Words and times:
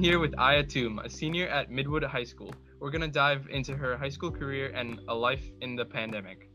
Here 0.00 0.18
with 0.18 0.34
Aya 0.38 0.62
Toom, 0.62 0.98
a 1.00 1.10
senior 1.10 1.46
at 1.48 1.70
Midwood 1.70 2.02
High 2.04 2.24
School. 2.24 2.54
We're 2.80 2.90
gonna 2.90 3.06
dive 3.06 3.48
into 3.50 3.76
her 3.76 3.98
high 3.98 4.08
school 4.08 4.30
career 4.30 4.72
and 4.74 4.98
a 5.08 5.14
life 5.14 5.44
in 5.60 5.76
the 5.76 5.84
pandemic. 5.84 6.48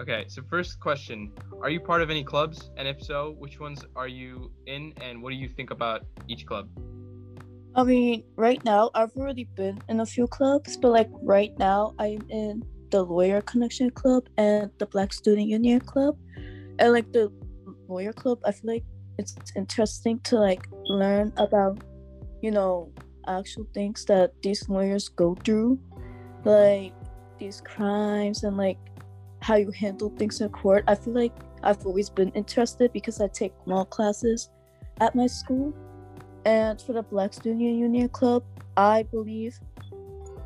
Okay, 0.00 0.24
so 0.28 0.40
first 0.48 0.80
question 0.80 1.32
Are 1.60 1.68
you 1.68 1.80
part 1.80 2.00
of 2.00 2.08
any 2.08 2.24
clubs? 2.24 2.70
And 2.78 2.88
if 2.88 3.02
so, 3.02 3.36
which 3.38 3.60
ones 3.60 3.84
are 3.94 4.08
you 4.08 4.50
in 4.66 4.94
and 5.02 5.22
what 5.22 5.30
do 5.30 5.36
you 5.36 5.50
think 5.50 5.70
about 5.70 6.06
each 6.28 6.46
club? 6.46 6.70
I 7.74 7.84
mean, 7.84 8.24
right 8.36 8.64
now 8.64 8.90
I've 8.94 9.12
already 9.18 9.44
been 9.54 9.78
in 9.90 10.00
a 10.00 10.06
few 10.06 10.26
clubs, 10.26 10.78
but 10.78 10.90
like 10.90 11.10
right 11.20 11.52
now 11.58 11.94
I'm 11.98 12.22
in 12.30 12.62
the 12.90 13.02
Lawyer 13.02 13.42
Connection 13.42 13.90
Club 13.90 14.30
and 14.38 14.70
the 14.78 14.86
Black 14.86 15.12
Student 15.12 15.46
Union 15.46 15.80
Club. 15.80 16.16
And 16.78 16.94
like 16.94 17.12
the 17.12 17.30
Lawyer 17.86 18.14
Club, 18.14 18.38
I 18.46 18.52
feel 18.52 18.72
like 18.72 18.84
it's 19.18 19.34
interesting 19.56 20.20
to 20.20 20.36
like 20.36 20.66
learn 20.86 21.34
about, 21.36 21.82
you 22.42 22.50
know, 22.50 22.92
actual 23.26 23.66
things 23.74 24.04
that 24.06 24.32
these 24.42 24.68
lawyers 24.68 25.08
go 25.08 25.34
through, 25.44 25.78
like 26.44 26.92
these 27.38 27.60
crimes 27.60 28.44
and 28.44 28.56
like 28.56 28.78
how 29.40 29.56
you 29.56 29.70
handle 29.70 30.10
things 30.10 30.40
in 30.40 30.48
court. 30.48 30.84
I 30.86 30.94
feel 30.94 31.14
like 31.14 31.32
I've 31.62 31.84
always 31.86 32.10
been 32.10 32.30
interested 32.30 32.92
because 32.92 33.20
I 33.20 33.28
take 33.28 33.52
law 33.66 33.84
classes 33.84 34.50
at 35.00 35.14
my 35.14 35.26
school. 35.26 35.74
And 36.44 36.80
for 36.80 36.92
the 36.92 37.02
Black 37.02 37.34
Student 37.34 37.60
Union 37.60 38.08
Club, 38.08 38.42
I 38.76 39.02
believe 39.02 39.58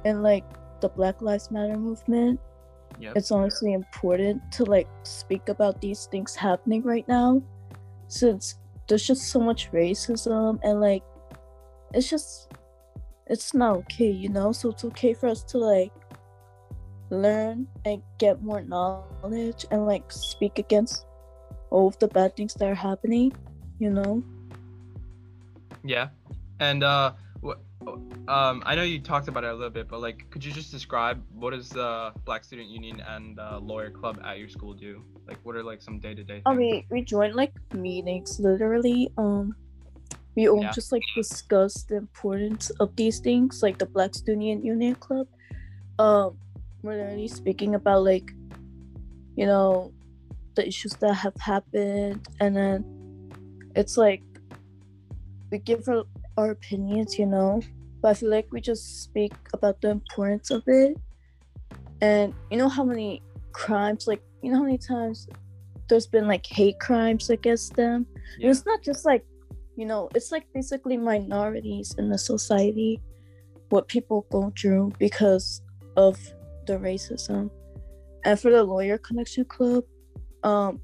in 0.05 0.23
like 0.23 0.45
the 0.81 0.89
Black 0.89 1.23
Lives 1.23 1.51
Matter 1.51 1.77
movement. 1.77 2.41
Yep. 2.99 3.17
It's 3.17 3.31
honestly 3.31 3.73
important 3.73 4.43
to 4.53 4.65
like 4.65 4.89
speak 5.03 5.49
about 5.49 5.81
these 5.81 6.07
things 6.07 6.35
happening 6.35 6.83
right 6.83 7.07
now 7.09 7.43
since 8.09 8.57
there's 8.89 9.07
just 9.07 9.29
so 9.29 9.41
much 9.41 9.71
racism 9.73 10.59
and 10.63 10.81
like 10.81 11.03
it's 11.95 12.09
just 12.11 12.53
it's 13.27 13.55
not 13.55 13.77
okay, 13.77 14.11
you 14.11 14.29
know? 14.29 14.53
So 14.53 14.71
it's 14.71 14.85
okay 14.85 15.15
for 15.15 15.29
us 15.29 15.43
to 15.45 15.59
like 15.59 15.93
learn 17.11 17.67
and 17.85 18.03
get 18.19 18.43
more 18.43 18.63
knowledge 18.63 19.67
and 19.71 19.87
like 19.87 20.11
speak 20.11 20.59
against 20.59 21.07
all 21.71 21.89
of 21.89 21.99
the 21.99 22.09
bad 22.09 22.37
things 22.37 22.55
that 22.55 22.69
are 22.69 22.75
happening, 22.75 23.33
you 23.79 23.91
know? 23.91 24.23
Yeah. 25.85 26.09
And 26.61 26.85
uh 26.85 27.13
wh- 27.45 27.59
um 28.29 28.63
I 28.65 28.75
know 28.75 28.83
you 28.83 29.01
talked 29.01 29.29
about 29.29 29.45
it 29.45 29.51
a 29.51 29.55
little 29.55 29.71
bit, 29.71 29.89
but 29.89 30.01
like 30.01 30.29
could 30.31 30.45
you 30.45 30.53
just 30.53 30.71
describe 30.71 31.23
what 31.35 31.51
does 31.51 31.69
the 31.69 32.13
Black 32.25 32.45
Student 32.45 32.69
Union 32.69 33.01
and 33.01 33.39
uh, 33.39 33.59
Lawyer 33.59 33.91
Club 33.91 34.21
at 34.25 34.39
your 34.39 34.49
school 34.49 34.75
do? 34.75 35.05
Like 35.27 35.39
what 35.43 35.57
are 35.57 35.63
like 35.63 35.83
some 35.83 35.99
day-to-day 35.99 36.43
I 36.47 36.51
things? 36.51 36.59
mean, 36.59 36.85
we 36.91 37.03
join 37.03 37.35
like 37.35 37.53
meetings 37.75 38.39
literally. 38.39 39.11
Um, 39.19 39.55
we 40.35 40.49
all 40.49 40.63
Yeah. 40.63 40.73
just 40.73 40.93
like 40.93 41.03
discuss 41.15 41.83
the 41.85 41.97
importance 41.97 42.71
of 42.81 42.95
these 42.97 43.21
things, 43.21 43.63
like 43.63 43.79
the 43.79 43.87
Black 43.87 44.15
Student 44.15 44.65
Union 44.65 44.95
Club. 44.95 45.27
Um, 45.99 46.39
we're 46.83 46.97
literally 46.97 47.29
speaking 47.29 47.75
about 47.75 48.03
like, 48.05 48.33
you 49.37 49.47
know, 49.47 49.93
the 50.55 50.67
issues 50.67 50.93
that 51.01 51.15
have 51.15 51.37
happened, 51.37 52.27
and 52.41 52.57
then 52.57 52.85
it's 53.75 53.97
like 53.97 54.23
we 55.51 55.59
give 55.59 55.89
our, 55.89 56.05
our 56.37 56.51
opinions, 56.51 57.19
you 57.19 57.27
know. 57.27 57.61
But 58.01 58.09
I 58.09 58.15
feel 58.15 58.31
like 58.31 58.49
we 58.53 58.61
just 58.61 59.03
speak 59.03 59.33
about 59.53 59.81
the 59.81 59.91
importance 59.91 60.51
of 60.51 60.63
it, 60.67 60.97
and 62.01 62.35
you 62.51 62.57
know 62.59 62.69
how 62.69 62.85
many 62.85 63.23
crimes, 63.53 64.07
like 64.07 64.23
you 64.43 64.51
know 64.51 64.59
how 64.59 64.65
many 64.65 64.79
times 64.79 65.29
there's 65.89 66.07
been 66.07 66.27
like 66.27 66.45
hate 66.47 66.79
crimes 66.81 67.31
against 67.31 67.75
them. 67.75 68.07
And 68.15 68.43
Yeah. 68.43 68.51
It's 68.51 68.65
not 68.67 68.83
just 68.83 69.05
like, 69.05 69.25
you 69.83 69.89
know, 69.89 70.09
it's 70.15 70.31
like 70.31 70.47
basically 70.55 70.97
minorities 70.97 71.97
in 71.99 72.09
the 72.09 72.17
society, 72.17 73.01
what 73.71 73.89
people 73.89 74.25
go 74.31 74.53
through 74.57 74.93
because 75.01 75.61
of 75.97 76.17
the 76.69 76.75
racism. 76.75 77.51
And 78.25 78.39
for 78.39 78.53
the 78.53 78.63
Lawyer 78.63 78.97
Connection 78.97 79.45
Club, 79.45 79.83
um, 80.45 80.81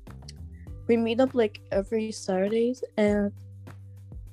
we 0.88 0.96
meet 0.96 1.20
up 1.20 1.32
like 1.32 1.60
every 1.70 2.10
Saturdays 2.10 2.82
and 2.96 3.30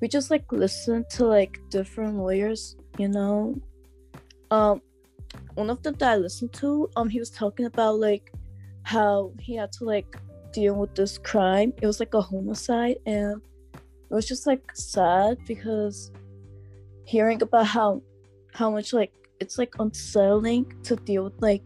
we 0.01 0.07
just 0.07 0.31
like 0.31 0.51
listen 0.51 1.05
to 1.11 1.27
like 1.27 1.59
different 1.69 2.15
lawyers, 2.15 2.75
you 2.97 3.09
know. 3.09 3.53
Um, 4.49 4.81
one 5.53 5.69
of 5.69 5.83
them 5.83 5.93
that 5.99 6.13
I 6.13 6.15
listened 6.15 6.53
to, 6.53 6.89
um, 6.95 7.07
he 7.07 7.19
was 7.19 7.29
talking 7.29 7.67
about 7.67 7.99
like 7.99 8.33
how 8.81 9.31
he 9.39 9.57
had 9.57 9.71
to 9.73 9.83
like 9.83 10.17
deal 10.53 10.73
with 10.73 10.95
this 10.95 11.19
crime. 11.19 11.71
It 11.83 11.85
was 11.85 11.99
like 11.99 12.15
a 12.15 12.21
homicide, 12.21 12.95
and 13.05 13.43
it 14.15 14.19
was 14.23 14.25
just 14.27 14.47
like 14.47 14.63
sad 14.73 15.37
because 15.45 16.09
hearing 17.03 17.41
about 17.41 17.65
how 17.67 18.01
how 18.53 18.71
much 18.71 18.93
like 18.93 19.11
it's 19.41 19.57
like 19.57 19.73
unsettling 19.79 20.71
to 20.83 20.95
deal 20.95 21.25
with 21.25 21.33
like 21.41 21.61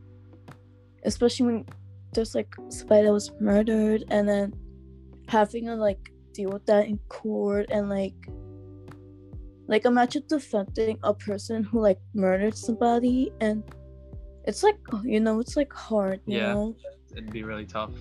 especially 1.05 1.45
when 1.45 1.65
there's 2.13 2.33
like 2.33 2.51
somebody 2.69 3.03
that 3.05 3.13
was 3.13 3.31
murdered 3.39 4.03
and 4.09 4.27
then 4.27 4.51
having 5.27 5.65
to 5.67 5.75
like 5.75 6.11
deal 6.33 6.49
with 6.49 6.65
that 6.65 6.87
in 6.87 6.97
court 7.07 7.67
and 7.69 7.87
like 7.87 8.15
like 9.67 9.85
imagine 9.85 10.23
defending 10.27 10.97
a 11.03 11.13
person 11.13 11.63
who 11.63 11.79
like 11.79 11.99
murdered 12.15 12.57
somebody 12.57 13.31
and 13.41 13.63
it's 14.45 14.63
like 14.63 14.79
you 15.03 15.19
know 15.19 15.39
it's 15.39 15.55
like 15.55 15.71
hard 15.71 16.19
you 16.25 16.37
Yeah. 16.39 16.53
know 16.53 16.75
It'd 17.11 17.31
be 17.31 17.43
really 17.43 17.67
tough. 17.67 17.93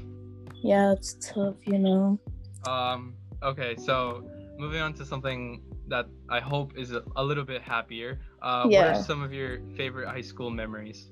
yeah 0.63 0.93
it's 0.93 1.17
tough 1.21 1.57
you 1.67 1.79
know 1.79 2.19
Um, 2.67 3.15
okay, 3.43 3.77
so 3.77 4.25
moving 4.59 4.81
on 4.81 4.93
to 4.95 5.05
something 5.05 5.63
that 5.87 6.07
I 6.29 6.41
hope 6.41 6.77
is 6.77 6.93
a, 6.93 7.03
a 7.17 7.25
little 7.25 7.45
bit 7.45 7.63
happier. 7.63 8.21
Uh, 8.43 8.65
What 8.67 8.87
are 8.87 8.95
some 8.95 9.23
of 9.23 9.33
your 9.33 9.61
favorite 9.77 10.09
high 10.09 10.21
school 10.21 10.51
memories? 10.51 11.11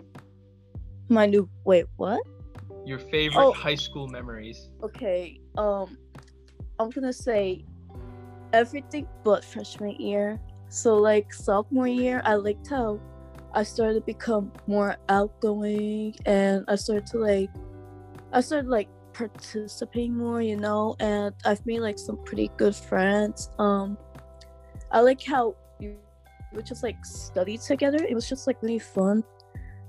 my 1.09 1.25
new 1.25 1.49
wait 1.65 1.87
what 1.99 2.21
Your 2.85 2.99
favorite 2.99 3.41
Oh. 3.47 3.53
high 3.53 3.77
school 3.77 4.09
memories? 4.09 4.69
okay 4.83 5.39
um 5.57 5.97
i'm 6.81 6.91
gonna 6.91 7.13
say 7.13 7.65
everything 8.53 9.07
but 9.23 9.45
freshman 9.45 9.95
year 10.01 10.41
so 10.69 10.97
like 10.97 11.33
sophomore 11.33 11.87
year 11.87 12.21
i 12.25 12.35
liked 12.35 12.69
how 12.69 12.99
i 13.55 13.63
started 13.63 13.95
to 13.95 14.01
become 14.01 14.51
more 14.67 14.97
outgoing 15.09 16.13
and 16.27 16.65
i 16.67 16.75
started 16.75 17.07
to 17.07 17.19
like 17.19 17.51
i 18.33 18.41
started 18.41 18.69
like 18.69 18.89
participating 19.17 20.15
more 20.15 20.43
you 20.43 20.57
know 20.57 20.95
and 21.01 21.35
i've 21.45 21.65
made 21.65 21.81
like 21.81 21.99
some 21.99 22.23
pretty 22.25 22.51
good 22.57 22.75
friends 22.75 23.51
um 23.59 23.97
i 24.93 25.01
like 25.01 25.23
how 25.23 25.55
we 25.81 25.95
would 26.53 26.67
just 26.67 26.83
like 26.83 27.03
study 27.05 27.57
together 27.57 27.99
it 28.05 28.15
was 28.15 28.29
just 28.29 28.47
like 28.47 28.61
really 28.63 28.79
fun 28.79 29.25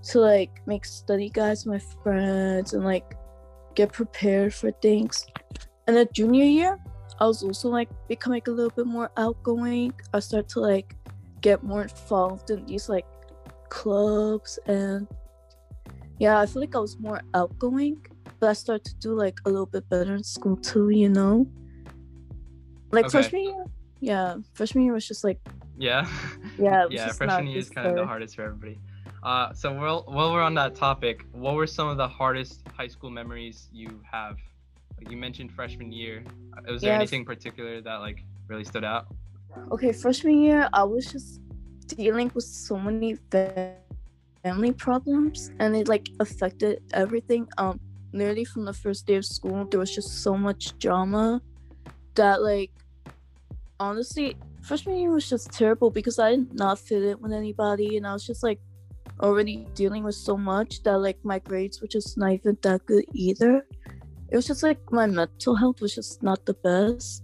to 0.02 0.20
like 0.20 0.62
make 0.66 0.86
study 0.86 1.30
guides 1.30 1.66
my 1.66 1.80
friends 2.04 2.74
and 2.74 2.86
like 2.86 3.18
get 3.78 3.94
prepared 3.94 4.54
for 4.54 4.72
things. 4.72 5.26
And 5.86 5.96
then 5.96 6.08
junior 6.12 6.46
year, 6.46 6.80
I 7.20 7.28
was 7.28 7.44
also 7.44 7.70
like 7.70 7.90
becoming 8.08 8.42
a 8.48 8.52
little 8.52 8.72
bit 8.72 8.88
more 8.88 9.12
outgoing. 9.18 9.94
I 10.14 10.20
started 10.20 10.50
to 10.50 10.60
like 10.60 10.96
get 11.42 11.64
more 11.64 11.84
involved 11.84 12.50
in 12.50 12.66
these 12.66 12.90
like 12.90 13.06
clubs 13.70 14.60
and 14.66 15.08
yeah, 16.20 16.40
I 16.40 16.48
feel 16.48 16.64
like 16.64 16.76
I 16.76 16.80
was 16.80 16.98
more 17.00 17.22
outgoing, 17.36 18.04
but 18.40 18.50
I 18.50 18.54
started 18.54 18.86
to 18.86 18.96
do 19.00 19.14
like 19.14 19.40
a 19.46 19.50
little 19.50 19.66
bit 19.66 19.88
better 19.90 20.14
in 20.16 20.24
school 20.24 20.58
too, 20.58 20.90
you 20.90 21.10
know? 21.10 21.48
Like 22.92 23.06
Okay. 23.06 23.12
freshman 23.12 23.44
year, 23.44 23.66
yeah, 24.00 24.36
freshman 24.54 24.84
year 24.86 24.94
was 24.94 25.08
just 25.08 25.24
like 25.24 25.40
Yeah. 25.78 26.08
yeah, 26.58 26.84
it 26.84 26.92
was 26.92 27.00
yeah, 27.02 27.12
freshman 27.12 27.48
year 27.48 27.60
is 27.60 27.70
kind 27.70 27.88
of 27.88 27.96
the 27.96 28.06
hardest 28.06 28.36
for 28.36 28.44
everybody. 28.44 28.80
Uh, 29.24 29.52
so 29.54 29.74
while, 29.74 30.04
while 30.08 30.32
we're 30.32 30.42
on 30.42 30.54
that 30.56 30.76
topic, 30.76 31.26
what 31.32 31.56
were 31.56 31.68
some 31.68 31.88
of 31.88 31.98
the 31.98 32.08
hardest 32.08 32.62
high 32.76 32.88
school 32.88 33.10
memories 33.10 33.68
you 33.72 34.02
have? 34.10 34.38
Like 34.98 35.10
you 35.10 35.18
mentioned 35.18 35.52
freshman 35.52 35.92
year. 35.92 36.24
Uh, 36.58 36.72
Was 36.72 36.82
there 36.84 36.92
Yes. 36.92 37.02
anything 37.02 37.26
particular 37.26 37.82
that 37.82 37.98
like 37.98 38.24
really 38.48 38.64
stood 38.64 38.84
out? 38.84 39.08
okay 39.72 39.92
freshman 39.92 40.38
year 40.42 40.70
i 40.72 40.84
was 40.84 41.12
just 41.12 41.42
dealing 41.88 42.32
with 42.36 42.44
so 42.44 42.78
many 42.78 43.16
family 44.44 44.72
problems 44.74 45.50
and 45.60 45.76
it 45.76 45.88
like 45.88 46.10
affected 46.20 46.80
everything 46.94 47.48
um 47.58 47.80
literally 48.14 48.46
from 48.46 48.66
the 48.66 48.74
first 48.74 49.06
day 49.06 49.16
of 49.16 49.26
school 49.26 49.66
there 49.66 49.80
was 49.80 49.94
just 49.94 50.24
so 50.24 50.38
much 50.38 50.78
drama 50.78 51.42
that 52.16 52.42
like 52.42 52.72
honestly 53.80 54.36
freshman 54.62 54.98
year 54.98 55.12
was 55.12 55.30
just 55.30 55.52
terrible 55.52 55.90
because 55.90 56.20
i 56.20 56.32
did 56.32 56.54
not 56.54 56.80
fit 56.80 57.04
in 57.04 57.20
with 57.22 57.32
anybody 57.32 57.98
and 57.98 58.08
i 58.08 58.14
was 58.14 58.26
just 58.26 58.44
like 58.44 58.60
already 59.22 59.68
dealing 59.74 60.04
with 60.04 60.16
so 60.16 60.38
much 60.38 60.84
that 60.84 60.98
like 60.98 61.18
my 61.24 61.40
grades 61.40 61.82
were 61.82 61.88
just 61.88 62.18
not 62.18 62.32
even 62.32 62.58
that 62.62 62.86
good 62.86 63.06
either 63.14 63.66
it 64.30 64.36
was 64.36 64.46
just 64.46 64.64
like 64.64 64.80
my 64.92 65.08
mental 65.08 65.56
health 65.56 65.82
was 65.82 65.96
just 65.96 66.22
not 66.22 66.46
the 66.46 66.54
best 66.56 67.24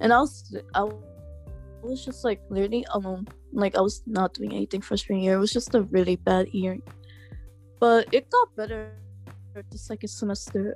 and 0.00 0.12
i 0.12 0.18
was 0.18 0.54
i 0.74 0.84
was 1.82 2.04
just 2.04 2.24
like 2.24 2.40
literally 2.48 2.84
alone. 2.92 3.26
Like 3.52 3.76
I 3.76 3.80
was 3.80 4.02
not 4.06 4.34
doing 4.34 4.52
anything 4.52 4.80
freshman 4.80 5.20
year. 5.20 5.34
It 5.34 5.38
was 5.38 5.52
just 5.52 5.74
a 5.74 5.82
really 5.82 6.16
bad 6.16 6.48
year. 6.48 6.78
But 7.80 8.08
it 8.12 8.30
got 8.30 8.56
better 8.56 8.92
the 9.70 9.78
second 9.78 10.08
semester. 10.08 10.74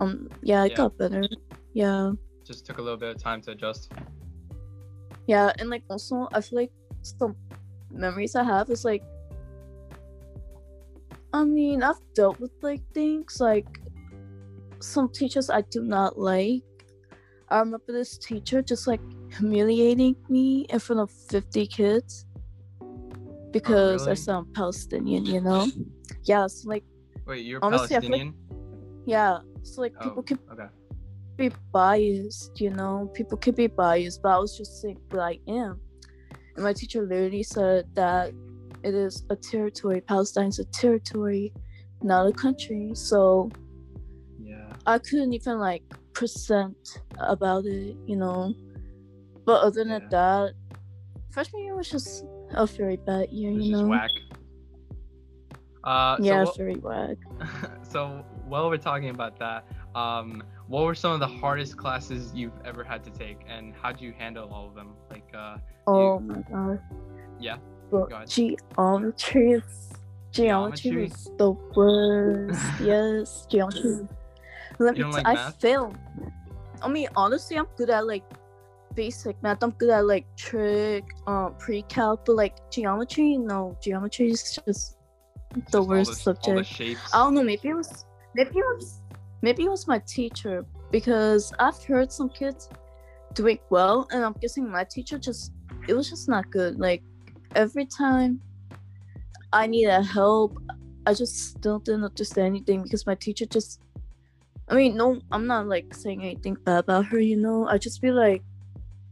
Um 0.00 0.28
yeah, 0.42 0.64
it 0.64 0.70
Yeah. 0.70 0.76
got 0.76 0.98
better. 0.98 1.28
Yeah. 1.72 2.12
Just 2.44 2.66
took 2.66 2.78
a 2.78 2.82
little 2.82 2.98
bit 2.98 3.14
of 3.16 3.22
time 3.22 3.40
to 3.42 3.52
adjust. 3.52 3.92
Yeah, 5.26 5.52
and 5.58 5.70
like 5.70 5.84
also 5.88 6.28
I 6.32 6.40
feel 6.40 6.58
like 6.60 6.72
some 7.02 7.36
memories 7.90 8.34
I 8.34 8.44
have 8.44 8.70
is 8.70 8.84
like 8.84 9.02
I 11.34 11.44
mean, 11.44 11.82
I've 11.82 12.00
dealt 12.14 12.38
with 12.40 12.52
like 12.60 12.82
things 12.92 13.40
like 13.40 13.66
some 14.80 15.08
teachers 15.08 15.48
I 15.48 15.62
do 15.62 15.82
not 15.82 16.18
like. 16.18 16.62
I 17.48 17.58
remember 17.60 17.92
this 17.92 18.18
teacher 18.18 18.60
just 18.62 18.86
like 18.86 19.00
humiliating 19.38 20.16
me 20.28 20.66
in 20.68 20.78
front 20.78 21.00
of 21.00 21.10
50 21.10 21.66
kids 21.68 22.26
because 23.50 24.02
I 24.06 24.10
really? 24.10 24.16
sound 24.16 24.52
Palestinian, 24.54 25.24
you 25.24 25.40
know? 25.40 25.66
Yeah, 26.24 26.46
so 26.46 26.68
like, 26.68 26.84
Wait, 27.32 27.46
you're 27.46 27.60
Honestly, 27.62 27.98
feel 27.98 28.10
like- 28.10 28.34
yeah, 29.06 29.38
so 29.62 29.80
like 29.80 29.94
Oh, 30.00 30.04
people 30.04 30.22
can 30.22 30.38
okay. 30.52 30.66
be 31.38 31.50
biased, 31.72 32.60
you 32.60 32.68
know? 32.68 33.10
People 33.14 33.38
can 33.38 33.54
be 33.54 33.68
biased, 33.68 34.20
but 34.22 34.32
I 34.36 34.38
was 34.38 34.54
just 34.54 34.82
saying 34.82 34.98
what 35.10 35.20
I 35.22 35.38
am. 35.48 35.80
And 36.56 36.62
my 36.64 36.74
teacher 36.74 37.00
literally 37.06 37.42
said 37.42 37.86
that 37.94 38.34
it 38.84 38.94
is 38.94 39.24
a 39.30 39.36
territory. 39.36 40.02
Palestine's 40.02 40.58
a 40.58 40.66
territory, 40.66 41.54
not 42.02 42.26
a 42.26 42.32
country. 42.32 42.90
So 42.92 43.48
Yeah. 44.38 44.70
I 44.84 44.98
couldn't 44.98 45.32
even 45.32 45.58
like 45.58 45.84
present 46.12 47.00
about 47.18 47.64
it, 47.64 47.96
you 48.04 48.16
know. 48.16 48.52
But 49.46 49.62
other 49.62 49.84
than 49.84 50.02
Yeah. 50.02 50.08
that, 50.10 50.52
freshman 51.30 51.62
year 51.64 51.74
was 51.76 51.88
just 51.88 52.26
a 52.50 52.66
very 52.66 52.96
bad 52.98 53.30
year, 53.30 53.52
you 53.52 53.72
know. 53.72 53.86
whack. 53.88 54.10
Uh, 55.84 56.16
so 56.18 56.22
yeah, 56.22 56.44
what- 56.44 56.56
very 56.56 56.74
whack. 56.76 57.16
so 57.82 58.24
while 58.46 58.68
we're 58.70 58.76
talking 58.76 59.10
about 59.10 59.38
that, 59.38 59.64
um, 59.94 60.42
what 60.68 60.84
were 60.84 60.94
some 60.94 61.12
of 61.12 61.20
the 61.20 61.26
hardest 61.26 61.76
classes 61.76 62.32
you've 62.34 62.58
ever 62.64 62.82
had 62.84 63.02
to 63.04 63.10
take, 63.10 63.38
and 63.48 63.74
how'd 63.74 64.00
you 64.00 64.12
handle 64.12 64.48
all 64.52 64.68
of 64.68 64.74
them? 64.74 64.94
Like, 65.10 65.28
uh, 65.34 65.56
Oh 65.86 66.20
my 66.20 66.40
god. 66.50 66.80
Yeah, 67.40 67.56
Bro, 67.90 68.06
go 68.06 68.24
geometry 68.24 69.52
is 69.52 69.90
geometry 70.30 70.90
Geometry? 70.90 71.02
was 71.08 71.30
the 71.38 71.50
worst. 71.74 72.62
yes, 72.80 73.46
geometry. 73.50 74.08
Let 74.78 74.96
You 74.96 75.04
me 75.06 75.10
t- 75.10 75.16
like 75.18 75.26
I 75.26 75.34
math? 75.34 75.60
failed. 75.60 75.98
I 76.80 76.88
mean, 76.88 77.08
honestly, 77.16 77.56
I'm 77.58 77.66
good 77.76 77.90
at 77.90 78.06
like 78.06 78.24
basic 78.94 79.40
math. 79.42 79.62
I'm 79.62 79.72
good 79.72 79.90
at 79.90 80.06
like 80.06 80.24
trig, 80.36 81.04
um, 81.26 81.54
pre-calc, 81.58 82.24
but 82.24 82.36
like 82.36 82.70
geometry, 82.70 83.36
no, 83.36 83.76
geometry 83.82 84.30
is 84.30 84.58
just 84.64 84.96
the 85.70 85.80
all 85.80 85.86
worst 85.86 86.10
the 86.10 86.16
subject. 86.16 86.80
I 87.12 87.18
don't 87.18 87.34
know. 87.34 87.42
Maybe 87.42 87.68
it 87.68 87.74
was. 87.74 88.04
Maybe 88.34 88.58
it 88.58 88.64
was. 88.76 89.00
Maybe 89.42 89.64
it 89.64 89.70
was 89.70 89.86
my 89.88 89.98
teacher 90.00 90.64
because 90.90 91.52
I've 91.58 91.82
heard 91.84 92.12
some 92.12 92.28
kids 92.28 92.68
doing 93.34 93.58
well, 93.70 94.08
and 94.10 94.24
I'm 94.24 94.34
guessing 94.40 94.70
my 94.70 94.84
teacher 94.84 95.18
just. 95.18 95.52
It 95.88 95.94
was 95.94 96.08
just 96.08 96.28
not 96.28 96.50
good. 96.50 96.78
Like 96.78 97.02
every 97.54 97.86
time 97.86 98.40
I 99.52 99.66
needed 99.66 100.02
help, 100.02 100.56
I 101.06 101.14
just 101.14 101.50
still 101.50 101.80
didn't 101.80 102.04
understand 102.04 102.46
anything 102.46 102.82
because 102.82 103.06
my 103.06 103.14
teacher 103.14 103.46
just. 103.46 103.80
I 104.68 104.74
mean, 104.74 104.96
no, 104.96 105.20
I'm 105.32 105.46
not 105.46 105.66
like 105.66 105.92
saying 105.94 106.22
anything 106.22 106.56
bad 106.64 106.78
about 106.78 107.06
her. 107.06 107.18
You 107.18 107.36
know, 107.36 107.66
I 107.66 107.78
just 107.78 108.00
feel 108.00 108.14
like 108.14 108.42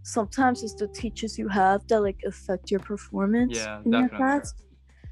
sometimes 0.03 0.63
it's 0.63 0.75
the 0.75 0.89
teachers 0.89 1.39
you 1.39 1.49
have 1.49 1.87
that 1.89 2.01
like 2.01 2.21
affect 2.25 2.71
your 2.71 2.81
performance 2.81 3.57
Yeah, 3.57 3.83
in 3.85 3.93
your 3.93 4.09
class. 4.09 4.55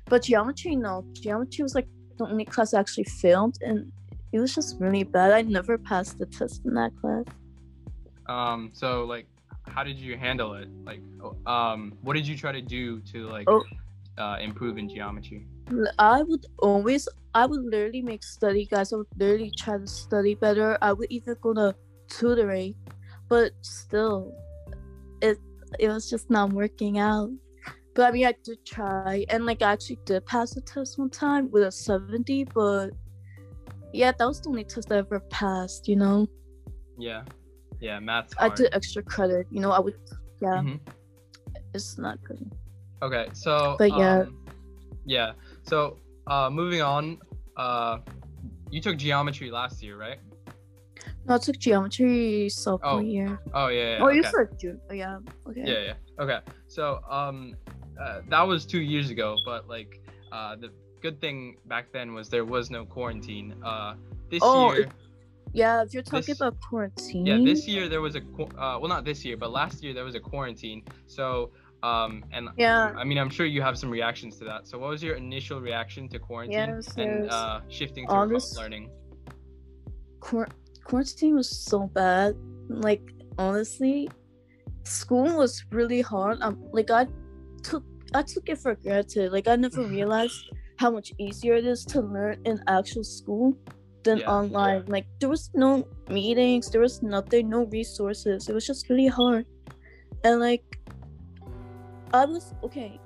But 0.09 0.23
geometry, 0.23 0.75
no, 0.77 1.05
geometry 1.13 1.63
was 1.63 1.75
like 1.75 1.89
the 2.17 2.25
only 2.27 2.45
class 2.45 2.75
I 2.75 2.81
actually 2.81 3.05
failed, 3.05 3.59
and 3.61 3.93
it 4.33 4.41
was 4.41 4.55
just 4.55 4.77
really 4.81 5.05
bad. 5.05 5.33
I 5.33 5.43
never 5.43 5.79
passed 5.79 6.19
the 6.19 6.27
test 6.27 6.65
in 6.65 6.75
that 6.75 6.93
class. 7.01 7.25
Um, 8.27 8.71
so 8.73 9.05
like, 9.05 9.27
how 9.69 9.85
did 9.85 9.99
you 9.99 10.17
handle 10.17 10.55
it? 10.55 10.69
Like, 10.85 11.01
um, 11.47 11.95
what 12.03 12.15
did 12.15 12.27
you 12.27 12.37
try 12.37 12.53
to 12.53 12.61
do 12.63 13.01
to 13.13 13.27
like 13.29 13.49
Oh. 13.49 13.65
uh, 14.17 14.39
improve 14.41 14.79
in 14.79 14.89
geometry? 14.89 15.47
I 15.99 16.23
would 16.23 16.47
always, 16.59 17.09
I 17.35 17.45
would 17.47 17.63
literally 17.63 18.03
make 18.03 18.23
study 18.23 18.65
guides. 18.67 18.93
I 18.93 18.97
would 18.97 19.07
literally 19.19 19.53
try 19.57 19.77
to 19.79 19.87
study 19.87 20.35
better. 20.35 20.79
I 20.81 20.93
would 20.93 21.11
even 21.11 21.37
go 21.43 21.53
to 21.55 21.75
tutoring, 22.09 22.75
but 23.29 23.53
still, 23.61 24.33
it 25.21 25.39
it 25.79 25.89
was 25.89 26.09
just 26.09 26.31
not 26.31 26.53
working 26.53 26.99
out. 26.99 27.31
But 27.99 28.07
I 28.07 28.11
mean, 28.13 28.27
I 28.27 28.35
did 28.45 28.65
try, 28.65 29.27
and 29.29 29.45
like 29.45 29.61
I 29.61 29.73
actually 29.73 29.99
did 30.05 30.25
pass 30.25 30.55
the 30.55 30.61
test 30.61 31.01
one 31.01 31.11
time 31.11 31.51
with 31.51 31.65
a 31.65 31.73
seventy. 31.73 32.45
But 32.45 32.91
yeah, 33.93 34.13
that 34.17 34.25
was 34.25 34.41
the 34.41 34.51
only 34.51 34.63
test 34.63 34.93
I 34.93 34.99
ever 34.99 35.19
passed. 35.31 35.89
You 35.89 35.97
know, 35.97 36.29
Yeah, 36.97 37.25
yeah, 37.81 37.99
math. 37.99 38.31
I 38.39 38.51
did 38.51 38.69
extra 38.73 39.03
credit. 39.03 39.49
You 39.51 39.61
know, 39.61 39.73
I 39.73 39.81
would, 39.81 39.95
yeah, 40.41 40.63
Mhm. 40.63 40.79
it's 41.75 41.99
not 41.99 42.23
good. 42.23 42.39
Okay, 43.03 43.31
so 43.33 43.75
But 43.81 43.91
yeah. 43.91 44.21
um, 44.21 44.47
yeah. 45.05 45.33
So 45.65 45.99
uh, 46.29 46.51
moving 46.51 46.83
on, 46.83 47.19
uh, 47.57 47.99
you 48.71 48.81
took 48.81 48.97
geometry 48.97 49.51
last 49.51 49.83
year, 49.83 49.99
right? 49.99 50.21
No, 51.27 51.35
I 51.35 51.39
took 51.39 51.59
geometry 51.59 52.49
sophomore 52.49 53.01
Oh, 53.01 53.01
year. 53.01 53.41
Oh 53.55 53.67
yeah. 53.67 53.99
yeah 53.99 54.05
Oh, 54.05 54.11
you 54.11 54.21
okay. 54.21 54.31
said 54.31 54.47
June. 54.61 54.81
Oh 54.89 54.95
yeah. 54.95 55.19
Okay. 55.49 55.63
Yeah, 55.67 55.81
yeah. 55.83 56.23
Okay. 56.23 56.39
So 56.69 57.01
um, 57.11 57.57
uh, 58.01 58.21
that 58.29 58.43
was 58.43 58.65
two 58.67 58.81
years 58.81 59.11
ago, 59.11 59.37
but 59.45 59.69
like 59.69 60.01
uh, 60.33 60.57
the 60.57 60.71
good 61.01 61.21
thing 61.21 61.57
back 61.67 61.93
then 61.93 62.15
was 62.15 62.29
there 62.29 62.45
was 62.45 62.71
no 62.71 62.85
quarantine. 62.85 63.55
Uh, 63.65 63.95
this 64.31 64.43
Oh, 64.43 64.73
year, 64.75 64.89
Yeah, 65.55 65.83
if 65.83 65.95
you're 65.95 66.03
talking 66.03 66.27
This- 66.27 66.41
about 66.41 66.57
quarantine. 66.69 67.25
yeah, 67.25 67.39
this 67.51 67.67
year 67.67 67.89
there 67.89 68.03
was 68.03 68.15
a 68.17 68.21
uh, 68.21 68.79
well, 68.81 68.89
not 68.97 69.05
this 69.05 69.25
year, 69.25 69.37
but 69.37 69.51
last 69.51 69.83
year 69.83 69.95
there 69.95 70.05
was 70.05 70.15
a 70.15 70.21
quarantine. 70.21 70.83
So 71.07 71.51
um, 71.83 72.25
and 72.33 72.49
Yeah. 72.59 72.93
I 72.97 73.05
mean, 73.05 73.19
I'm 73.19 73.31
sure 73.31 73.47
you 73.47 73.63
have 73.63 73.79
some 73.79 73.91
reactions 73.91 74.37
to 74.39 74.45
that. 74.51 74.67
So 74.69 74.79
what 74.81 74.91
was 74.91 75.03
your 75.03 75.15
initial 75.15 75.61
reaction 75.61 76.09
to 76.11 76.19
quarantine 76.19 76.83
and 76.97 77.31
uh, 77.31 77.61
shifting 77.69 78.05
to 78.09 78.15
remote 78.15 78.43
learning? 78.57 78.91
Quar- 80.21 80.49
quarantine 80.85 81.35
was 81.37 81.49
so 81.49 81.87
bad. 81.87 82.35
Like 82.69 83.13
honestly, 83.39 84.11
school 84.83 85.37
was 85.39 85.65
really 85.71 86.01
hard. 86.01 86.43
Um, 86.43 86.59
like 86.73 86.91
I 86.91 87.07
I 88.15 88.23
took 88.23 88.49
it 88.49 88.59
for 88.59 88.75
granted. 88.75 89.33
Like 89.33 89.49
I 89.49 89.57
never 89.57 89.83
realized 89.83 90.51
how 90.77 90.91
much 90.91 91.13
easier 91.19 91.55
it 91.55 91.67
is 91.67 91.85
to 91.87 92.01
learn 92.01 92.41
in 92.45 92.63
actual 92.67 93.05
school 93.05 93.57
than 94.05 94.19
Yeah, 94.19 94.31
online. 94.31 94.85
Like 94.87 95.07
there 95.21 95.29
was 95.29 95.51
no 95.55 95.87
meetings, 96.09 96.71
there 96.71 96.81
was 96.81 97.03
nothing, 97.03 97.49
no 97.49 97.65
resources. 97.67 98.49
It 98.49 98.55
was 98.55 98.67
just 98.67 98.89
really 98.89 99.09
hard. 99.09 99.47
And 100.25 100.41
like 100.41 100.65
I 102.13 102.25
was 102.25 102.55
okay. 102.63 103.01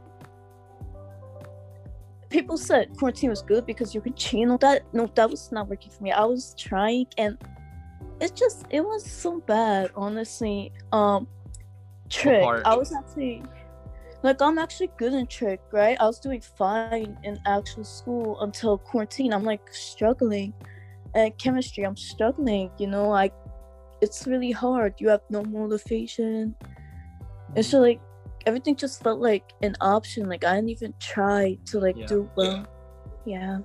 People 2.31 2.57
said 2.57 2.97
quarantine 2.97 3.31
was 3.31 3.43
good 3.43 3.67
because 3.67 3.95
you 3.95 4.01
could 4.01 4.17
channel 4.17 4.57
that. 4.59 4.83
No, 4.95 5.07
that 5.17 5.29
was 5.29 5.53
not 5.53 5.69
working 5.69 5.91
for 5.91 6.03
me. 6.03 6.13
I 6.13 6.25
was 6.25 6.55
trying 6.59 7.07
and 7.19 7.37
it 8.21 8.37
just 8.37 8.65
it 8.71 8.83
was 8.83 9.05
so 9.05 9.41
bad, 9.41 9.91
honestly. 9.97 10.73
Um 10.93 11.27
trig. 12.09 12.45
I 12.65 12.77
was 12.77 12.93
actually 12.93 13.43
like 14.23 14.41
I'm 14.41 14.59
actually 14.59 14.91
good 14.99 15.13
in 15.13 15.27
trig, 15.27 15.61
right? 15.73 15.97
I 16.01 16.07
was 16.07 16.19
doing 16.21 16.41
fine 16.41 17.17
in 17.25 17.39
actual 17.47 17.85
school 17.85 18.41
until 18.41 18.79
quarantine. 18.79 19.33
I'm 19.33 19.45
like 19.45 19.63
struggling. 19.73 20.55
And 21.15 21.37
chemistry, 21.39 21.85
I'm 21.85 21.97
struggling, 21.97 22.71
you 22.79 22.87
know, 22.87 23.09
like 23.09 23.35
it's 24.01 24.27
really 24.27 24.51
hard. 24.51 24.95
You 24.99 25.09
have 25.11 25.21
no 25.29 25.43
motivation. 25.45 26.55
It's 27.55 27.71
just 27.71 27.83
like 27.83 28.01
everything 28.47 28.77
just 28.77 29.03
felt 29.03 29.21
like 29.21 29.53
an 29.63 29.77
option. 29.81 30.29
Like 30.29 30.45
I 30.45 30.55
didn't 30.55 30.71
even 30.71 30.95
try 31.01 31.59
to 31.67 31.81
like 31.81 31.97
Yeah. 31.97 32.07
do 32.07 32.31
well. 32.37 32.67
Yeah. 33.27 33.59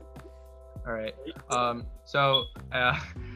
All 0.85 0.93
right. 0.93 1.13
Um. 1.49 1.85
So, 2.05 2.45
uh, 2.71 2.97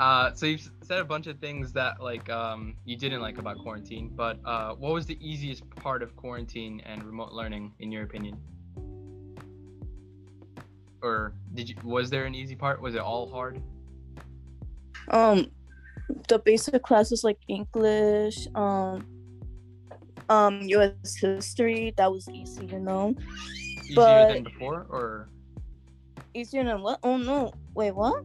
uh, 0.00 0.32
so 0.32 0.46
you've 0.46 0.70
said 0.82 1.00
a 1.00 1.04
bunch 1.04 1.26
of 1.26 1.38
things 1.38 1.72
that 1.72 2.00
like 2.00 2.28
um 2.30 2.76
you 2.84 2.96
didn't 2.96 3.20
like 3.20 3.38
about 3.38 3.58
quarantine, 3.58 4.10
but 4.14 4.38
uh, 4.44 4.74
what 4.74 4.92
was 4.92 5.06
the 5.06 5.18
easiest 5.20 5.68
part 5.70 6.02
of 6.02 6.14
quarantine 6.16 6.80
and 6.86 7.02
remote 7.04 7.32
learning 7.32 7.72
in 7.80 7.90
your 7.90 8.04
opinion? 8.04 8.36
Or 11.02 11.32
did 11.54 11.68
you 11.68 11.76
was 11.84 12.10
there 12.10 12.24
an 12.24 12.34
easy 12.34 12.54
part? 12.56 12.80
Was 12.80 12.94
it 12.94 13.00
all 13.00 13.28
hard? 13.30 13.60
Um 15.10 15.50
the 16.28 16.38
basic 16.38 16.82
classes 16.82 17.22
like 17.24 17.38
English, 17.48 18.46
um 18.54 19.06
um 20.28 20.62
US 20.68 21.16
history, 21.20 21.94
that 21.96 22.10
was 22.10 22.28
easy, 22.28 22.66
you 22.66 22.80
know. 22.80 23.14
Easier 23.84 23.94
But- 23.94 24.34
than 24.34 24.44
before, 24.44 24.86
or 24.90 25.28
Easier 26.34 26.62
than 26.62 26.82
what? 26.82 27.00
Oh 27.02 27.16
no. 27.16 27.52
Wait, 27.74 27.92
what? 27.92 28.22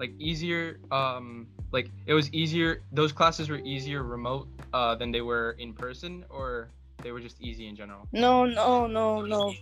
Like 0.00 0.12
easier? 0.18 0.80
Um, 0.90 1.46
like 1.70 1.90
it 2.06 2.14
was 2.14 2.32
easier. 2.32 2.82
Those 2.90 3.12
classes 3.12 3.48
were 3.48 3.60
easier 3.64 4.02
remote 4.02 4.48
uh 4.72 4.96
than 4.96 5.12
they 5.12 5.20
were 5.20 5.54
in 5.60 5.72
person, 5.74 6.24
or 6.30 6.70
they 7.02 7.12
were 7.12 7.20
just 7.20 7.40
easy 7.40 7.68
in 7.68 7.76
general. 7.76 8.08
No, 8.12 8.46
no, 8.46 8.86
no, 8.88 9.20
no. 9.22 9.54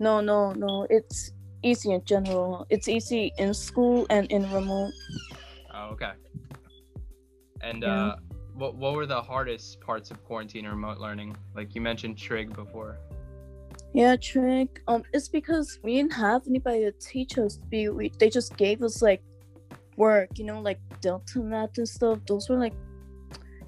No, 0.00 0.20
no, 0.20 0.52
no. 0.52 0.86
It's 0.90 1.30
easy 1.62 1.92
in 1.92 2.02
general. 2.04 2.66
It's 2.70 2.88
easy 2.88 3.32
in 3.38 3.54
school 3.54 4.06
and 4.10 4.26
in 4.32 4.50
remote. 4.50 4.92
Oh, 5.72 5.90
okay. 5.92 6.12
And 7.60 7.84
Yeah. 7.84 8.06
uh, 8.06 8.16
what 8.54 8.74
what 8.74 8.94
were 8.94 9.06
the 9.06 9.22
hardest 9.22 9.80
parts 9.80 10.10
of 10.10 10.24
quarantine 10.24 10.66
or 10.66 10.70
remote 10.70 10.98
learning? 10.98 11.36
Like 11.54 11.74
you 11.74 11.80
mentioned 11.80 12.18
trig 12.18 12.56
before. 12.56 12.98
Yeah, 13.94 14.16
trig. 14.16 14.68
Um, 14.88 15.02
it's 15.12 15.28
because 15.28 15.78
we 15.84 15.96
didn't 15.96 16.14
have 16.14 16.42
anybody 16.48 16.80
to 16.80 16.92
teach 16.92 17.36
us. 17.38 17.58
We, 17.70 17.90
we 17.90 18.10
they 18.18 18.30
just 18.30 18.56
gave 18.56 18.82
us 18.82 19.02
like 19.02 19.22
work, 19.96 20.38
you 20.38 20.44
know, 20.44 20.60
like 20.60 20.80
delta 21.00 21.40
math 21.40 21.78
and 21.78 21.88
stuff. 21.88 22.18
Those 22.26 22.48
were 22.48 22.56
like, 22.56 22.74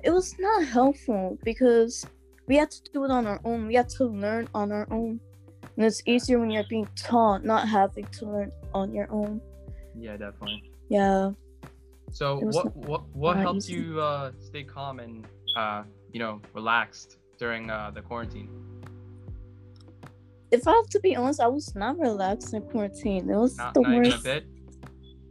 it 0.02 0.10
was 0.10 0.38
not 0.38 0.64
helpful 0.64 1.38
because 1.44 2.06
we 2.46 2.56
had 2.56 2.70
to 2.70 2.80
do 2.92 3.04
it 3.04 3.10
on 3.10 3.26
our 3.26 3.40
own. 3.44 3.66
We 3.66 3.74
had 3.74 3.88
to 3.90 4.04
learn 4.04 4.48
on 4.54 4.72
our 4.72 4.86
own, 4.90 5.20
and 5.76 5.86
it's 5.86 6.02
easier 6.06 6.38
when 6.38 6.50
you're 6.50 6.64
being 6.68 6.88
taught, 6.96 7.44
not 7.44 7.68
having 7.68 8.04
to 8.06 8.26
learn 8.26 8.52
on 8.74 8.92
your 8.92 9.10
own. 9.10 9.40
Yeah, 9.98 10.16
definitely. 10.16 10.70
Yeah. 10.88 11.30
So 12.10 12.38
what 12.38 12.76
what 12.76 13.08
what 13.14 13.34
not 13.34 13.42
helped 13.42 13.58
easy. 13.58 13.74
you 13.74 14.00
uh, 14.00 14.32
stay 14.40 14.62
calm 14.62 15.00
and 15.00 15.26
uh, 15.56 15.84
you 16.12 16.20
know 16.20 16.40
relaxed 16.52 17.16
during 17.38 17.70
uh, 17.70 17.90
the 17.94 18.02
quarantine? 18.02 18.48
If 20.50 20.68
I 20.68 20.72
have 20.72 20.88
to 20.90 21.00
be 21.00 21.16
honest, 21.16 21.40
I 21.40 21.48
was 21.48 21.74
not 21.74 21.98
relaxed 21.98 22.54
in 22.54 22.62
quarantine. 22.62 23.28
It 23.28 23.36
was 23.36 23.56
Not 23.56 23.74
the 23.74 23.80
not 23.80 23.92
even 23.92 24.06
a 24.06 24.10
worst. 24.10 24.24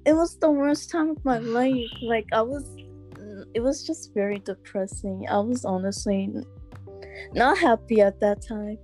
It 0.06 0.14
was 0.14 0.38
the 0.38 0.52
worst 0.52 0.90
time 0.90 1.10
of 1.12 1.24
my 1.24 1.40
life. 1.40 1.90
Like 2.02 2.28
I 2.34 2.42
was, 2.42 2.66
it 3.54 3.62
was 3.62 3.86
just 3.86 4.14
very 4.14 4.40
depressing. 4.40 5.26
I 5.30 5.40
was 5.40 5.66
honestly 5.66 6.30
not 7.34 7.58
happy 7.58 8.02
at 8.02 8.20
that 8.20 8.46
time. 8.46 8.78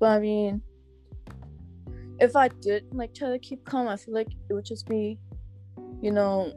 But 0.00 0.10
I 0.10 0.18
mean, 0.20 0.62
if 2.18 2.34
I 2.34 2.48
did 2.48 2.84
like 2.92 3.14
try 3.14 3.30
to 3.30 3.38
keep 3.38 3.64
calm, 3.64 3.88
I 3.88 3.96
feel 3.96 4.14
like 4.14 4.28
it 4.48 4.52
would 4.52 4.64
just 4.64 4.86
be, 4.88 5.18
you 6.00 6.10
know, 6.10 6.52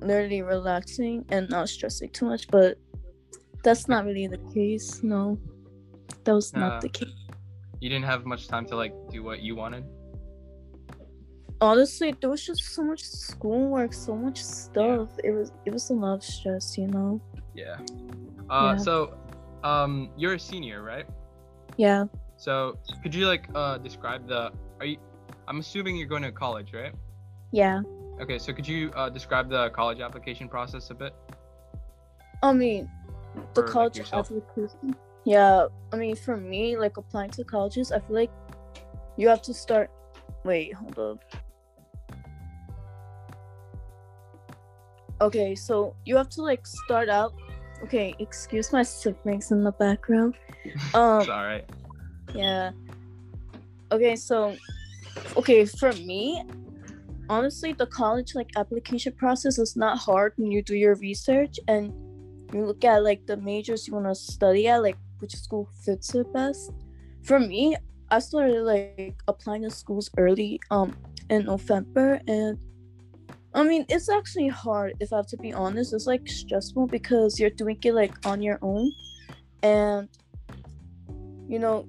literally 0.00 0.42
relaxing 0.42 1.24
and 1.30 1.48
not 1.48 1.68
stressing 1.68 2.10
too 2.10 2.26
much. 2.26 2.48
But 2.48 2.78
that's 3.62 3.88
not 3.88 4.04
really 4.04 4.26
the 4.26 4.38
case. 4.52 5.02
No, 5.02 5.38
that 6.24 6.34
was 6.34 6.52
Uh, 6.54 6.60
not 6.60 6.80
the 6.80 6.88
case. 6.88 7.12
You 7.80 7.88
didn't 7.88 8.04
have 8.04 8.26
much 8.26 8.48
time 8.48 8.66
to 8.66 8.76
like 8.76 8.94
do 9.10 9.22
what 9.22 9.40
you 9.40 9.56
wanted. 9.56 9.84
Honestly 11.60 12.14
there 12.20 12.30
was 12.30 12.44
just 12.44 12.62
so 12.74 12.82
much 12.82 13.02
schoolwork 13.04 13.92
so 13.92 14.14
much 14.16 14.42
stuff 14.42 15.08
it 15.22 15.30
was 15.30 15.52
it 15.66 15.72
was 15.72 15.90
a 15.90 15.92
lot 15.92 16.14
of 16.14 16.24
stress 16.24 16.78
you 16.78 16.86
know 16.88 17.20
Yeah. 17.54 17.76
Uh, 18.48 18.74
Yeah. 18.74 18.76
So, 18.78 18.94
um, 19.62 20.10
you're 20.16 20.34
a 20.34 20.38
senior, 20.40 20.82
right? 20.82 21.06
yeah 21.76 22.04
So 22.36 22.78
could 23.02 23.14
you 23.14 23.26
like 23.26 23.44
uh 23.54 23.78
describe 23.78 24.26
the? 24.26 24.50
Are 24.80 24.86
you? 24.86 24.96
I'm 25.48 25.58
assuming 25.60 25.96
you're 25.96 26.08
going 26.08 26.22
to 26.22 26.32
college, 26.32 26.72
right? 26.72 26.94
yeah 27.52 27.82
Okay. 28.22 28.38
So 28.38 28.52
could 28.52 28.68
you 28.68 28.90
uh, 28.94 29.08
describe 29.10 29.48
the 29.50 29.70
college 29.70 30.00
application 30.00 30.48
process 30.48 30.90
a 30.90 30.94
bit? 30.94 31.12
i 32.42 32.52
mean 32.52 32.88
the 33.54 33.62
For, 33.62 33.68
college 33.68 33.96
yourself? 33.98 34.30
application 34.30 34.96
yeah 35.24 35.66
i 35.92 35.96
mean 35.96 36.16
for 36.16 36.36
me 36.36 36.76
like 36.78 36.96
applying 36.96 37.30
to 37.36 37.44
colleges 37.44 37.92
i 37.92 37.98
feel 38.00 38.16
like 38.16 38.32
you 39.18 39.28
have 39.28 39.42
to 39.42 39.52
start 39.52 39.90
wait 40.44 40.72
hold 40.72 40.98
up 40.98 41.20
okay 45.20 45.54
so 45.54 45.94
you 46.04 46.16
have 46.16 46.28
to 46.28 46.42
like 46.42 46.66
start 46.66 47.08
out 47.08 47.34
okay 47.82 48.14
excuse 48.18 48.72
my 48.72 48.82
siblings 48.82 49.50
in 49.50 49.64
the 49.64 49.72
background 49.72 50.34
um 50.94 51.20
it's 51.20 51.30
all 51.30 51.44
right. 51.44 51.64
Yeah. 52.34 52.72
Okay, 53.92 54.16
so 54.16 54.56
okay, 55.36 55.64
for 55.64 55.92
me, 55.94 56.42
honestly, 57.28 57.72
the 57.72 57.86
college 57.86 58.34
like 58.34 58.50
application 58.56 59.12
process 59.14 59.58
is 59.58 59.76
not 59.76 59.98
hard 59.98 60.32
when 60.36 60.50
you 60.50 60.62
do 60.62 60.76
your 60.76 60.94
research 60.96 61.58
and 61.66 61.92
you 62.52 62.64
look 62.66 62.84
at 62.84 63.02
like 63.02 63.26
the 63.26 63.36
majors 63.36 63.86
you 63.86 63.94
want 63.94 64.06
to 64.06 64.14
study 64.14 64.68
at, 64.68 64.82
like 64.82 64.96
which 65.18 65.34
school 65.34 65.68
fits 65.84 66.14
it 66.14 66.32
best. 66.32 66.70
For 67.22 67.38
me, 67.38 67.76
I 68.10 68.20
started 68.20 68.62
like 68.62 69.20
applying 69.28 69.62
to 69.62 69.70
schools 69.70 70.10
early 70.16 70.60
um 70.70 70.96
in 71.28 71.44
November 71.44 72.20
and 72.26 72.58
I 73.52 73.62
mean 73.64 73.84
it's 73.88 74.08
actually 74.08 74.48
hard 74.48 74.94
if 75.00 75.12
I 75.12 75.16
have 75.16 75.26
to 75.28 75.36
be 75.36 75.52
honest. 75.52 75.92
It's 75.92 76.06
like 76.06 76.28
stressful 76.28 76.86
because 76.86 77.38
you're 77.40 77.50
doing 77.50 77.78
it 77.84 77.94
like 77.94 78.14
on 78.26 78.42
your 78.42 78.58
own 78.62 78.92
and 79.62 80.08
you 81.48 81.58
know 81.58 81.86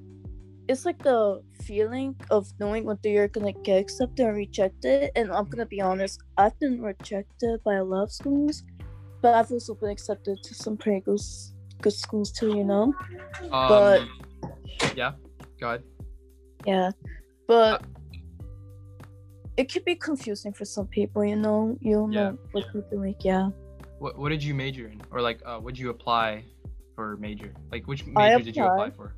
it's 0.68 0.86
like 0.86 0.98
the 1.04 1.42
feeling 1.64 2.16
of 2.30 2.48
knowing 2.60 2.86
whether 2.86 3.10
you're 3.10 3.28
gonna 3.28 3.52
get 3.52 3.80
accepted 3.80 4.26
or 4.26 4.34
rejected. 4.34 5.12
And 5.16 5.32
I'm 5.32 5.46
gonna 5.50 5.66
be 5.66 5.82
honest, 5.82 6.22
I've 6.38 6.58
been 6.60 6.82
rejected 6.82 7.62
by 7.64 7.76
a 7.76 7.84
lot 7.84 8.04
of 8.04 8.12
schools, 8.12 8.64
but 9.22 9.36
I've 9.36 9.52
also 9.52 9.76
been 9.76 9.90
accepted 9.90 10.42
to 10.44 10.54
some 10.56 10.78
pretty 10.78 11.02
good, 11.02 11.20
good 11.82 11.94
schools 11.94 12.32
too. 12.32 12.56
You 12.56 12.64
know? 12.64 12.94
Um, 13.52 13.68
but- 13.68 14.02
yeah. 14.96 15.14
Go 15.60 15.68
ahead. 15.68 15.84
Yeah, 16.66 16.92
but 17.48 17.84
it 19.58 19.72
could 19.72 19.86
be 19.86 19.96
confusing 19.96 20.54
for 20.54 20.66
some 20.66 20.88
people. 20.88 21.24
You 21.26 21.36
know, 21.36 21.78
you 21.82 21.94
don't 21.94 22.12
Yeah. 22.12 22.32
know 22.32 22.38
what 22.52 22.66
you're 22.74 22.84
doing. 22.92 23.16
Yeah, 23.20 23.50
What 24.00 24.18
What 24.18 24.30
did 24.30 24.44
you 24.44 24.54
major 24.54 24.88
in, 24.88 25.02
or 25.12 25.22
like, 25.22 25.42
uh, 25.46 25.60
what 25.60 25.74
did 25.76 25.80
you 25.80 25.90
apply 25.90 26.44
for 26.96 27.18
major? 27.18 27.54
Like, 27.72 27.88
which 27.88 28.04
I 28.16 28.30
major 28.30 28.44
did 28.44 28.56
you 28.56 28.66
apply 28.66 28.90
for? 28.92 29.16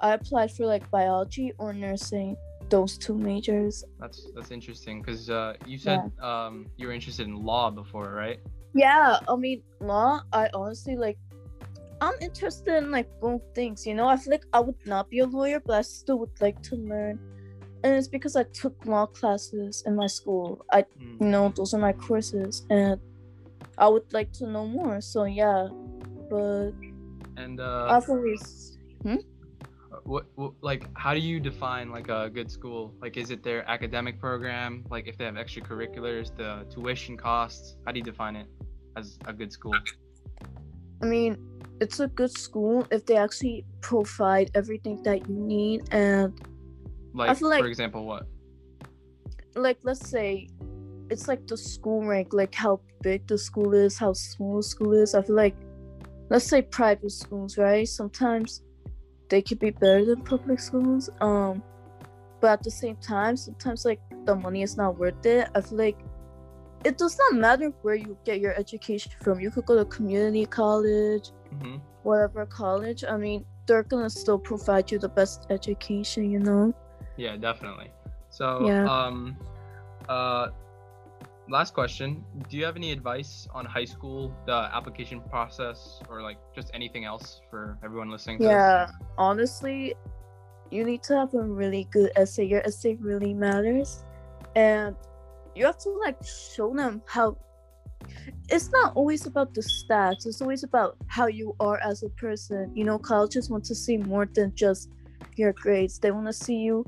I 0.00 0.14
applied 0.14 0.50
for 0.52 0.66
like 0.66 0.88
biology 0.90 1.52
or 1.58 1.72
nursing. 1.72 2.36
Those 2.68 2.96
two 2.96 3.16
majors. 3.18 3.84
That's 4.00 4.28
that's 4.34 4.50
interesting 4.50 5.02
because 5.02 5.28
uh, 5.28 5.54
you 5.66 5.78
said 5.78 6.10
um 6.20 6.66
you 6.78 6.86
were 6.86 6.92
interested 6.92 7.26
in 7.26 7.36
law 7.36 7.70
before, 7.70 8.10
right? 8.12 8.40
Yeah, 8.74 9.18
I 9.28 9.36
mean, 9.36 9.62
law, 9.80 10.20
I 10.32 10.48
honestly 10.54 10.96
like 10.96 11.18
I'm 12.00 12.14
interested 12.20 12.74
in 12.78 12.90
like 12.90 13.08
both 13.20 13.42
things, 13.54 13.86
you 13.86 13.94
know. 13.94 14.08
I 14.08 14.16
feel 14.16 14.32
like 14.32 14.46
I 14.52 14.60
would 14.60 14.80
not 14.86 15.10
be 15.10 15.18
a 15.20 15.26
lawyer, 15.26 15.60
but 15.60 15.74
I 15.78 15.82
still 15.82 16.18
would 16.20 16.34
like 16.40 16.60
to 16.62 16.76
learn. 16.76 17.18
And 17.84 17.94
it's 17.94 18.08
because 18.08 18.36
I 18.36 18.44
took 18.44 18.74
law 18.86 19.06
classes 19.06 19.82
in 19.86 19.96
my 19.96 20.06
school. 20.06 20.64
I 20.72 20.82
Mm. 20.82 21.20
you 21.20 21.28
know, 21.28 21.48
those 21.56 21.74
are 21.74 21.80
my 21.80 21.92
courses 21.92 22.66
and 22.70 23.00
I 23.78 23.88
would 23.88 24.12
like 24.12 24.32
to 24.34 24.46
know 24.46 24.66
more. 24.66 25.00
So 25.00 25.24
yeah. 25.24 25.68
But 26.30 26.72
And 27.36 27.60
uh, 27.60 27.86
I've 27.90 28.08
always 28.08 28.78
what, 30.04 30.26
what 30.34 30.52
like 30.60 30.88
how 30.94 31.14
do 31.14 31.20
you 31.20 31.40
define 31.40 31.90
like 31.90 32.08
a 32.08 32.30
good 32.30 32.50
school? 32.50 32.94
Like, 33.00 33.16
is 33.16 33.30
it 33.30 33.42
their 33.42 33.68
academic 33.68 34.18
program? 34.18 34.84
Like, 34.90 35.06
if 35.06 35.16
they 35.16 35.24
have 35.24 35.34
extracurriculars, 35.34 36.36
the 36.36 36.66
tuition 36.70 37.16
costs? 37.16 37.76
How 37.84 37.92
do 37.92 37.98
you 37.98 38.04
define 38.04 38.36
it 38.36 38.48
as 38.96 39.18
a 39.26 39.32
good 39.32 39.52
school? 39.52 39.74
I 41.02 41.06
mean, 41.06 41.36
it's 41.80 42.00
a 42.00 42.08
good 42.08 42.30
school 42.30 42.86
if 42.90 43.06
they 43.06 43.16
actually 43.16 43.64
provide 43.80 44.50
everything 44.54 45.02
that 45.02 45.28
you 45.28 45.34
need 45.34 45.88
and 45.90 46.32
Like, 47.14 47.40
like- 47.40 47.60
for 47.60 47.66
example, 47.66 48.06
what? 48.06 48.26
like 49.54 49.78
let's 49.82 50.08
say 50.08 50.48
it's 51.10 51.28
like 51.28 51.46
the 51.46 51.56
school 51.56 52.04
rank 52.04 52.32
like 52.32 52.54
how 52.54 52.80
big 53.02 53.26
the 53.26 53.36
school 53.36 53.74
is 53.74 53.98
how 53.98 54.12
small 54.12 54.56
the 54.56 54.62
school 54.62 54.92
is. 54.92 55.14
I 55.14 55.22
feel 55.22 55.36
like 55.36 55.56
let's 56.30 56.46
say 56.46 56.62
private 56.62 57.10
schools 57.10 57.58
right? 57.58 57.86
Sometimes 57.86 58.62
they 59.28 59.42
could 59.42 59.58
be 59.58 59.70
better 59.70 60.04
than 60.04 60.22
public 60.22 60.60
schools 60.60 61.10
um 61.20 61.62
but 62.40 62.52
at 62.52 62.62
the 62.62 62.70
same 62.70 62.96
time 62.96 63.36
sometimes 63.36 63.84
like 63.84 64.00
the 64.26 64.34
money 64.34 64.62
is 64.62 64.76
not 64.76 64.98
worth 64.98 65.24
it. 65.26 65.48
I 65.54 65.60
feel 65.60 65.78
like 65.78 65.98
it 66.84 66.98
does 66.98 67.16
not 67.18 67.38
matter 67.40 67.72
where 67.82 67.94
you 67.94 68.16
get 68.24 68.40
your 68.40 68.54
education 68.58 69.12
from. 69.22 69.38
You 69.38 69.50
could 69.50 69.66
go 69.66 69.76
to 69.76 69.84
community 69.84 70.46
college 70.46 71.30
hmm 71.50 71.76
whatever 72.04 72.46
college. 72.46 73.04
I 73.08 73.16
mean 73.16 73.44
they're 73.66 73.84
gonna 73.84 74.10
still 74.10 74.38
provide 74.38 74.90
you 74.90 74.98
the 74.98 75.08
best 75.10 75.46
education 75.50 76.30
you 76.30 76.40
know 76.40 76.74
Yeah, 77.16 77.36
definitely. 77.36 77.90
So, 78.30 78.66
Yeah. 78.66 78.88
um, 78.88 79.36
uh, 80.08 80.48
last 81.48 81.74
question: 81.74 82.24
Do 82.48 82.56
you 82.56 82.64
have 82.64 82.76
any 82.76 82.92
advice 82.92 83.46
on 83.52 83.64
high 83.64 83.84
school, 83.84 84.34
the 84.46 84.68
application 84.72 85.20
process, 85.28 86.00
or 86.08 86.22
like 86.22 86.38
just 86.54 86.70
anything 86.74 87.04
else 87.04 87.40
for 87.50 87.78
everyone 87.84 88.10
listening? 88.10 88.38
To 88.40 88.48
Yeah, 88.48 88.86
honestly, 89.18 89.94
you 90.70 90.84
need 90.84 91.02
to 91.04 91.16
have 91.16 91.34
a 91.34 91.42
really 91.42 91.86
good 91.92 92.10
essay. 92.16 92.44
Your 92.44 92.62
essay 92.62 92.94
really 92.94 93.34
matters. 93.34 94.04
And 94.56 94.96
you 95.54 95.66
have 95.66 95.78
to 95.78 95.90
like 96.04 96.16
show 96.24 96.74
them 96.74 97.02
how 97.06 97.36
it's 98.48 98.70
not 98.70 98.92
always 98.94 99.26
about 99.26 99.54
the 99.54 99.60
stats, 99.60 100.26
it's 100.26 100.40
always 100.42 100.64
about 100.64 100.96
how 101.06 101.26
you 101.26 101.54
are 101.60 101.78
as 101.82 102.02
a 102.02 102.08
person. 102.10 102.70
You 102.74 102.84
know, 102.84 102.98
colleges 102.98 103.50
want 103.50 103.64
to 103.64 103.74
see 103.74 103.96
more 103.96 104.28
than 104.34 104.52
just 104.54 104.90
your 105.36 105.52
grades. 105.52 105.98
They 105.98 106.10
want 106.10 106.26
to 106.26 106.32
see 106.32 106.56
you 106.56 106.84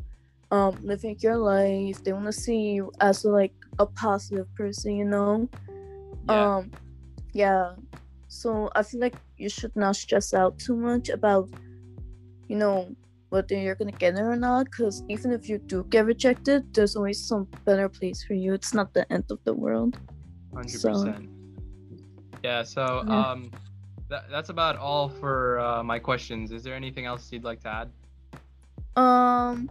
um 0.55 0.73
living 0.91 1.17
your 1.27 1.39
life. 1.55 1.97
They 2.05 2.13
want 2.17 2.27
to 2.33 2.39
see 2.47 2.61
you 2.77 2.85
as 3.09 3.17
like 3.25 3.55
a 3.85 3.87
positive 4.05 4.49
person, 4.61 4.91
you 5.01 5.09
know? 5.15 5.49
Yeah. 6.31 6.57
um 6.57 6.63
yeah 7.43 7.65
so 8.41 8.49
i 8.79 8.83
feel 8.89 9.01
like 9.07 9.17
you 9.43 9.51
should 9.57 9.75
not 9.85 9.95
stress 10.05 10.29
out 10.41 10.53
too 10.67 10.77
much 10.89 11.07
about 11.19 11.47
you 12.51 12.57
know 12.63 12.77
whether 13.33 13.55
you're 13.65 13.75
gonna 13.81 13.99
get 14.05 14.15
it 14.15 14.23
or 14.33 14.39
not 14.49 14.63
because 14.71 14.97
even 15.15 15.29
if 15.39 15.43
you 15.51 15.59
do 15.73 15.79
get 15.95 16.07
rejected 16.07 16.61
there's 16.75 16.95
always 16.97 17.21
some 17.31 17.45
better 17.67 17.89
place 17.99 18.19
for 18.27 18.33
you 18.43 18.51
it's 18.55 18.73
not 18.79 18.89
the 18.95 19.05
end 19.13 19.27
of 19.35 19.39
the 19.45 19.53
world 19.65 19.93
Hundred 20.55 20.81
so- 20.81 20.93
percent. 20.93 21.29
Yeah. 22.49 22.63
So 22.75 22.83
Yeah. 23.07 23.31
um, 23.33 23.51
that, 24.11 24.23
that's 24.31 24.51
about 24.57 24.77
all 24.77 25.09
for 25.21 25.59
uh, 25.69 25.83
my 25.83 25.99
questions. 25.99 26.53
Is 26.57 26.63
there 26.63 26.77
anything 26.83 27.05
else 27.11 27.23
you'd 27.33 27.45
like 27.51 27.61
to 27.67 27.71
add? 27.81 27.89
Um, 28.97 29.69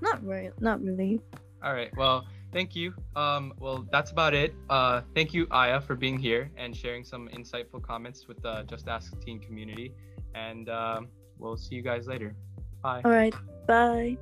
not 0.00 0.22
really. 0.24 0.50
Not 0.60 0.82
really. 0.82 1.20
All 1.62 1.72
right. 1.72 1.94
Well, 1.96 2.26
thank 2.52 2.76
you. 2.76 2.94
Um, 3.16 3.52
well, 3.58 3.86
that's 3.90 4.10
about 4.10 4.34
it. 4.34 4.54
Uh, 4.68 5.02
thank 5.14 5.32
you, 5.32 5.46
Aya, 5.50 5.80
for 5.80 5.94
being 5.94 6.18
here 6.18 6.50
and 6.56 6.76
sharing 6.76 7.04
some 7.04 7.28
insightful 7.28 7.82
comments 7.82 8.28
with 8.28 8.40
the 8.42 8.64
Just 8.68 8.88
Ask 8.88 9.18
Teen 9.20 9.38
community. 9.38 9.92
And 10.34 10.68
um, 10.68 11.08
we'll 11.38 11.56
see 11.56 11.74
you 11.74 11.82
guys 11.82 12.06
later. 12.06 12.34
Bye. 12.82 13.02
All 13.04 13.10
right. 13.10 13.34
Bye. 13.66 14.18